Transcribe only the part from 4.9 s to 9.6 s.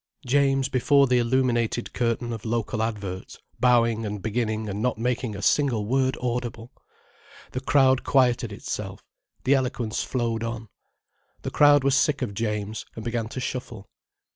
making a single word audible! The crowd quieted itself, the